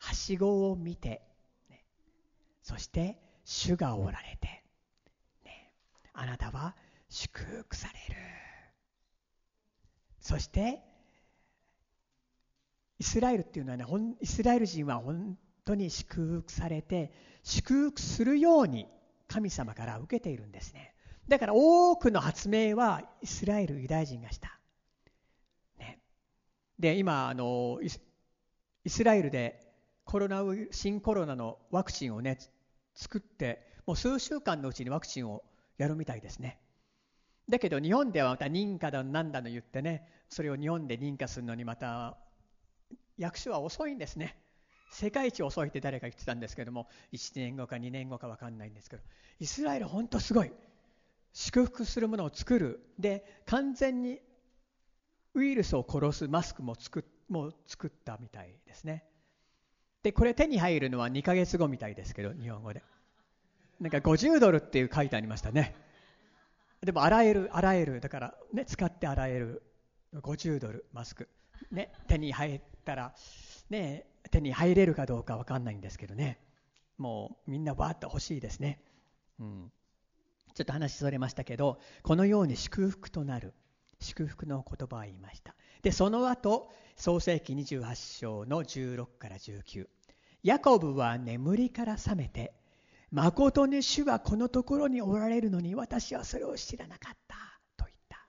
[0.00, 1.22] はしごを見て、
[1.68, 1.84] ね、
[2.62, 4.64] そして主がおられて、
[5.44, 5.72] ね、
[6.14, 6.74] あなたは
[7.08, 8.20] 祝福される。
[10.20, 10.80] そして
[12.98, 13.84] イスラエルっていうのはね
[14.20, 18.86] イスラエル人は本当に祝福されて祝福するように
[19.28, 20.94] 神様から受けているんですね。
[21.28, 24.58] だから多くの発明はイスラエルユダヤ人がした、
[25.78, 26.00] ね、
[26.78, 29.69] で今あのイスラエルで
[30.10, 32.36] コロナウイ新コロナのワクチンをね
[32.96, 35.44] 作ってもう数週間のうちにワクチンを
[35.78, 36.58] やるみたいですね。
[37.48, 42.16] だけど日本ではまた認可だなんだの言ってねそれを日本で認可するのにまた
[43.18, 44.36] 役所は遅いんですね。
[44.90, 49.02] 世界一遅いって誰か言ってたんですけども1年後か2年後か分かんないんですけど。
[49.38, 50.50] イスラエル本当すごい。
[51.32, 52.80] 祝福するものを作る。
[52.98, 54.18] で完全に
[55.34, 59.04] ウイルスを殺すマスクも作もう作ったみたいですね。
[60.02, 62.82] でこれ手に入るのは2ヶ月後みたいですけど日本語で。
[63.80, 65.74] なんか50ドルっていう書いてありましたね。
[66.82, 68.00] でも洗える洗える。
[68.00, 69.62] だからね使って洗える。
[70.14, 71.28] 50ドルマスク。
[71.70, 73.14] ね手に入ったら
[73.68, 76.38] ね手に入れるかどうか分かんないんですけどね。
[76.98, 78.80] もうみんなわーっと欲しいですね。
[79.38, 79.72] うん。
[80.54, 83.54] ちょっと話それましたけどこのように祝福となる。
[84.00, 85.54] 祝福の言葉を言いました。
[85.82, 89.86] でその後創世紀28章の16から19
[90.42, 92.52] ヤコブは眠りから覚めて
[93.10, 97.36] 誠に主はこのところにおられるのに私はそれを知らなかった
[97.76, 98.24] と言った。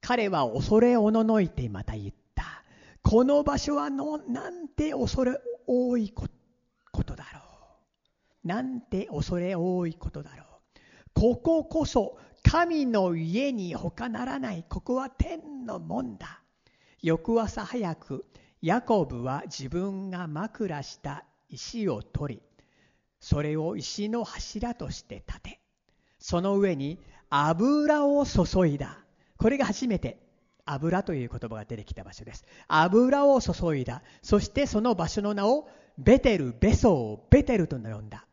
[0.00, 2.64] 彼は恐れおののいてまた言った
[3.02, 6.26] この場所はのなんて恐れ多いこ
[7.04, 7.40] とだろ
[8.44, 10.46] うなんて恐れ多いことだろう
[11.14, 16.41] こここそ神の家に他ならないここは天の門だ
[17.02, 18.24] 翌朝早く
[18.60, 22.42] ヤコブは自分が枕した石を取り
[23.20, 25.60] それを石の柱として立て
[26.22, 26.98] その上に
[27.28, 28.98] 油を注いだ。
[29.38, 30.18] これが初めて
[30.64, 32.44] 油という言葉が出てきた場所です。
[32.68, 34.02] 油を注いだ。
[34.22, 38.26] そしてその場所の名をベテルベソをベテルと呼んだ。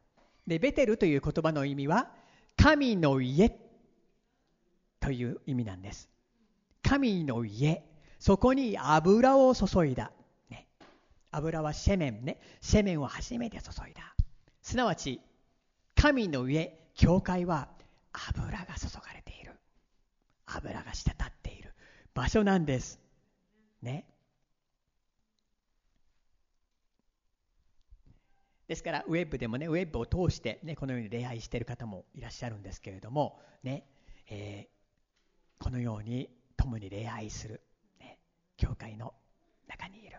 [0.45, 2.11] でベテルという言葉の意味は
[2.57, 3.49] 神の家
[4.99, 6.09] という意味なんです。
[6.83, 7.88] 神の家。
[8.19, 10.11] そこに油を注いだ、
[10.49, 10.67] ね、
[11.31, 12.39] 油はセメンね。
[12.61, 14.13] セメンを初めて注いだ。
[14.61, 15.21] すなわち
[15.95, 17.69] 神の家教会は
[18.11, 19.53] 油が注がれている。
[20.45, 21.73] 油が滴っている。
[22.13, 22.99] 場所なんです。
[23.81, 24.05] ね。
[28.67, 33.87] ですからウェブでもねウェブを通して、ね、このように礼拝している方もいらっしゃるんですけれどもね、
[34.29, 37.61] えー、このように共に礼拝する。
[38.59, 39.13] 教会の
[39.67, 40.17] 中にいる。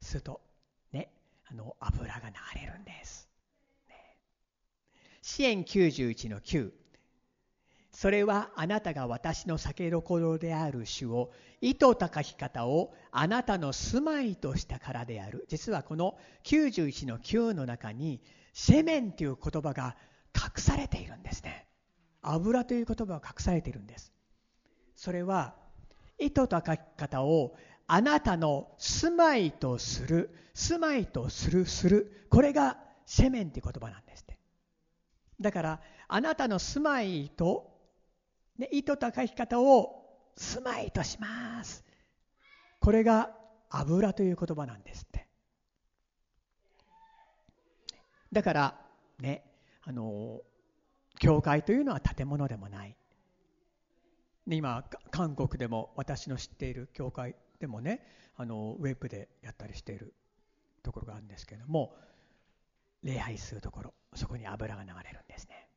[0.00, 0.40] すると
[0.92, 1.12] ね
[1.44, 3.28] あの油が流れるんです、
[3.86, 4.16] ね、
[5.20, 6.70] 支援91の9
[7.92, 15.44] それはあなたが私の酒どころである主を意図高き方をあなたの住まいとしたからである。
[15.50, 18.22] 実はこの91の9の中に
[18.54, 19.96] セメンという言葉が
[20.34, 21.66] 隠されているんですね。
[22.22, 24.14] 油という言葉が隠されているんです。
[24.96, 25.56] それは
[26.20, 27.56] 意図と書き方を
[27.86, 32.26] あなたの住まいとする住まいとするする。
[32.30, 34.38] これがセメンって言葉なんですって。
[35.40, 37.70] だからあなたの住まいと、
[38.58, 40.04] ね、意図と書き方を
[40.36, 41.84] 住まいとします。
[42.80, 43.30] これが
[43.70, 45.26] 油という言葉なんですって。
[48.32, 48.80] だから
[49.18, 49.42] ね
[49.82, 50.40] あの
[51.18, 52.96] 教会というのは建物でもない。
[54.56, 58.02] 今韓国でも私の知っている教会でもね
[58.36, 60.14] あのウェブでやったりしている
[60.82, 61.94] ところがあるんですけれども
[63.02, 65.68] 礼拝するところそこに油が流れるんですね。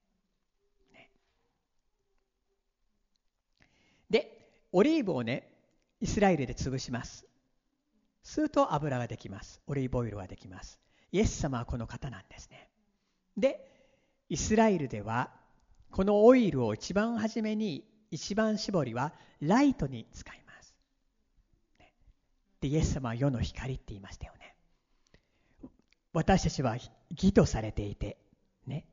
[0.94, 1.10] ね
[4.10, 5.50] でオリーブをね
[6.02, 7.26] イスラエルで潰します。
[8.24, 9.62] すると油ができます。
[9.68, 10.80] オリーブオイルができます。
[11.12, 12.70] イエス様はこの方なんですね。
[13.38, 13.70] で
[14.30, 15.32] イスラエルでは
[15.92, 19.12] このオイルを一番初めに一番搾りは
[19.42, 20.76] ライトに使います。
[22.62, 24.56] で、イエス様は世の光って言いましたよね。
[26.14, 26.78] 私たちは
[27.10, 28.20] 義とされていて、
[28.68, 28.86] ね、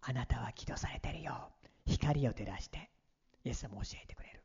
[0.00, 1.50] あなたは義とされてるよ。
[1.86, 2.88] 光を照らして、
[3.42, 4.44] イエス様教えてくれる。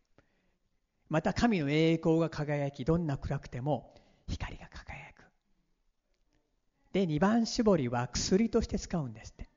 [1.09, 3.93] また神の栄光が輝き、どんな暗くても
[4.27, 5.25] 光が輝く。
[6.91, 9.47] で、二番搾りは薬として使うんですって。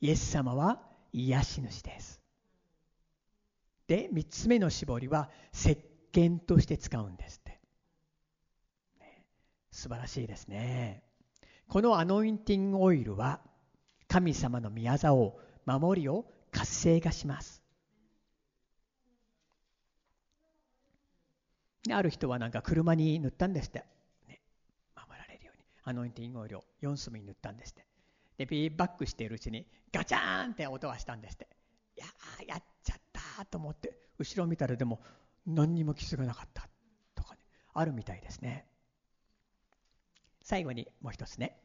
[0.00, 0.80] イエス様は
[1.12, 2.19] 癒し主です。
[3.90, 5.76] で3つ目の絞りは石
[6.12, 7.58] 鹸として使うんですって、
[9.00, 9.24] ね、
[9.72, 11.02] 素晴らしいですね。
[11.66, 13.40] このアノインティングオイルは
[14.06, 17.64] 神様の宮座を守りを活性化します。
[21.90, 23.84] ある人はなんか車に塗ったんですって、
[24.28, 24.40] ね、
[24.94, 25.64] 守られるように。
[25.82, 27.84] アノインティングオイルを4隅に塗ったんですって。
[28.38, 31.48] でビーバックしているうちにガチャーンって音がしたんですって。
[31.96, 32.06] や
[32.46, 32.62] やっ
[33.46, 35.00] と思って後ろ見たらでも
[35.46, 36.68] 何にも傷がなかった
[37.14, 37.40] とかね
[37.72, 38.66] あるみたいですね。
[40.42, 41.56] 最後にもう一つね。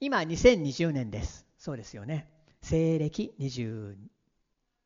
[0.00, 1.46] 今2020年です。
[1.56, 2.28] そうですよね。
[2.62, 3.96] 西暦20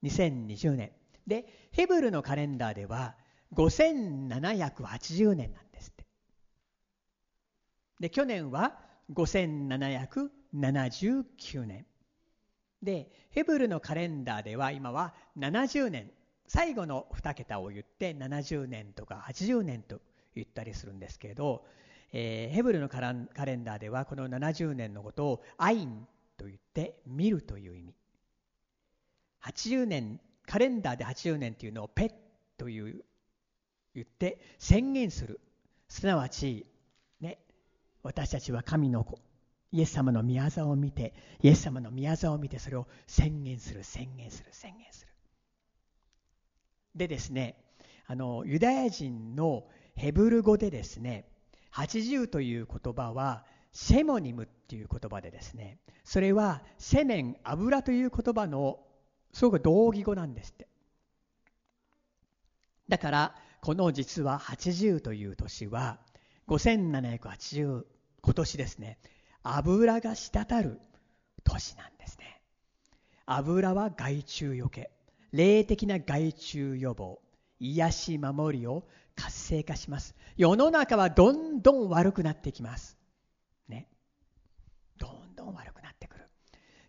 [0.02, 0.92] 2020年。
[1.26, 3.16] でヘブルのカレンダーでは
[3.54, 6.06] 5780年なんですって。
[8.00, 8.78] で去年は
[9.12, 11.86] 5779年。
[12.82, 16.10] でヘブルのカレンダーでは今は70年。
[16.48, 20.00] 最後の2桁を言って70年とか80年と
[20.34, 21.66] 言ったりするんですけど、
[22.12, 26.06] えー、ヘブルのカレンダーではこの70年のことをアイン
[26.38, 27.94] と言って見るという意味。
[29.44, 32.12] 80年カレンダーで80年というのをペッ
[32.56, 33.04] という
[33.94, 35.40] 言って宣言する。
[35.88, 36.66] すなわち、
[37.20, 37.38] ね、
[38.02, 39.18] 私たちは神の子。
[39.70, 45.12] イエス様の宮沢を見てイエス様の宮沢を見てそれを宣言する宣言する宣言する。
[46.94, 47.56] でですね
[48.06, 49.64] あのユダヤ人の
[49.94, 51.26] ヘブル語でですね
[51.74, 58.80] 80という言葉はシェモニムっていう言葉でですねそれはセメン油という言葉の
[59.32, 60.66] すごく同義語なんですって。
[62.88, 65.98] だからこの実は80という年は
[66.48, 67.84] 5780
[68.22, 68.98] 今年ですね
[69.56, 70.80] 油が滴る
[71.44, 72.42] 年なんですね。
[73.26, 74.90] 油は害虫よけ。
[75.32, 77.20] 霊的な害虫予防。
[77.60, 78.84] 癒し守りを
[79.16, 80.14] 活性化します。
[80.36, 82.96] 世の中はどんどん悪くなってきます。
[83.68, 83.88] ね。
[84.98, 86.28] どんどん悪くなってくる。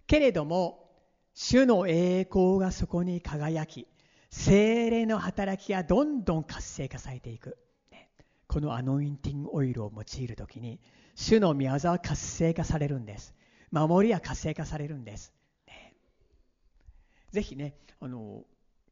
[0.05, 0.89] けれども
[1.34, 3.88] 主の栄光がそこに輝き
[4.30, 7.57] 精霊の働きがどんどん活性化されていく、
[7.91, 8.10] ね、
[8.47, 10.80] このアノインティングオイルを用いる時に
[11.20, 13.36] 主の宮沢は活性化されるんです。
[13.72, 15.34] 守りは活性化されるんです、
[15.67, 15.93] ね、
[17.32, 18.43] ぜひねあの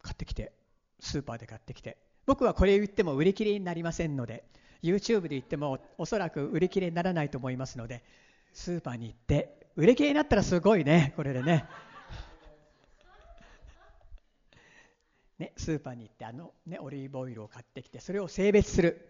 [0.03, 0.51] 買ってきて
[0.99, 1.97] スーパーで買ってきて。
[2.25, 4.43] 僕はこれ言っても売り切れになりませんので
[4.83, 8.03] YouTube で言ってもおそらく売り切れにならないと思いますので
[8.51, 11.65] スーパーに行って売り切れになったらすごいねこれでね。
[15.39, 19.07] ね、スーパーに行ってあの、ね、オリーブオイルを買ってきてそれを性別する。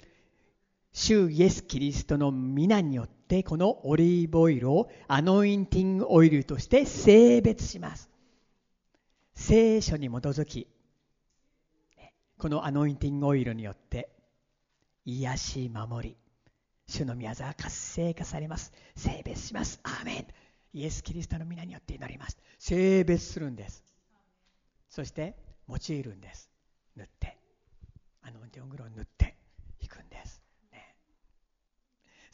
[0.94, 8.10] 主イエス・キリストの皆によってこのオリーブオイルをアノインティングオイルとして性別します。
[9.34, 10.68] 聖書に基づき
[12.38, 14.10] このアノインティングオイルによって
[15.06, 16.18] 癒し守り
[16.88, 18.72] 主の宮沢活性化されます。
[18.96, 19.80] 性別します。
[19.84, 20.28] アーメン。
[20.74, 22.38] イエス・キリストの皆によって祈ります。
[22.60, 23.84] 性別するんです。
[24.90, 25.36] そして
[25.68, 26.50] 用いるんです。
[26.96, 27.38] 塗って。
[28.22, 29.36] あのデオングロを塗って、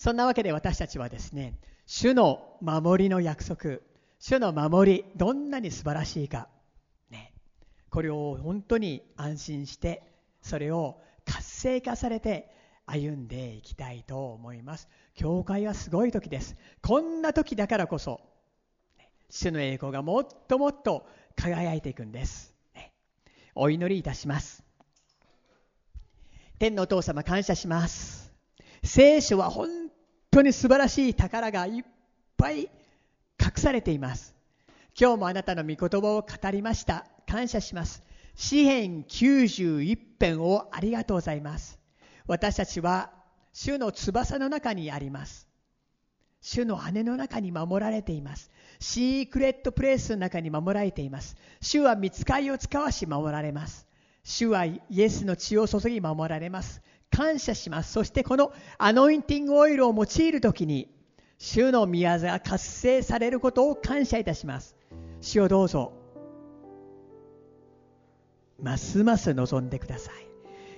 [0.03, 3.77] そんなわけで私たちはですね主の守りの約束
[4.19, 6.49] 主の守りどんなに素晴らしいか、
[7.09, 7.31] ね、
[7.89, 10.03] これを本当に安心して
[10.41, 12.51] それを活性化されて
[12.85, 14.89] 歩んでいきたいと思います。
[15.15, 16.57] 教会はすごい時です。
[16.81, 18.19] こんな時だからこそ
[19.29, 22.53] 主の栄光がもっともっと輝いていくんです。
[23.55, 24.65] お祈りいたします。
[26.59, 28.33] 天のお父様感謝します。
[28.83, 29.82] 聖書は本
[30.33, 31.83] 当に素晴らしい宝がいっ
[32.37, 32.69] ぱい隠
[33.57, 34.35] されています
[34.99, 38.03] 今日もあなたの御言葉を語りました感謝します
[38.35, 41.79] 詩編91編をありがとうございます
[42.27, 43.11] 私たちは
[43.51, 45.47] 主の翼の中にあります
[46.41, 48.51] 主の羽の中に守られています
[48.83, 51.37] シークレットプレイスの中に守られています。
[51.61, 53.87] 主は見つかりを使わし守られます。
[54.25, 56.81] 主はイエスの血を注ぎ守られます。
[57.15, 57.93] 感謝します。
[57.93, 60.89] そしてこのアノインティングオイルを用いるときに、
[61.37, 64.75] 主の宮座が活性されることを感謝いたします。
[65.21, 65.93] 主をどうぞ、
[68.61, 70.13] ますます望んでください。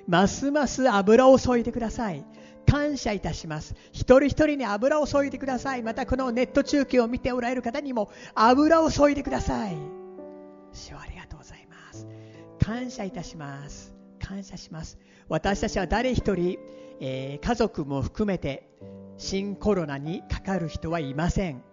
[0.08, 2.26] ますます油を注いでください。
[2.66, 9.78] 感謝いたします一人一人に油を注いでくださいまたこのネット中継を見ておられる方にも油を注いでください
[10.74, 12.08] 主ありがとうございます
[12.60, 13.95] 感謝いたします
[14.26, 14.98] 感謝します。
[15.30, 16.58] 私たちは誰一人、
[17.00, 18.68] えー、家族も含めて
[19.18, 21.64] 新コロナにかかる人はいません。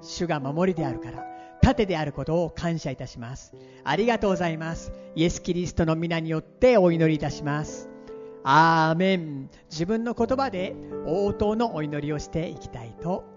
[0.00, 1.24] 主が守りであるから
[1.62, 3.54] 盾であることを感謝いたします。
[3.82, 4.92] ありがとうございます。
[5.16, 7.88] イエス・キリストの皆によってお祈りいたします。
[8.44, 9.50] アーメン。
[9.70, 10.76] 自分の言葉で
[11.06, 13.35] 応答のお祈りをしていきたいと思います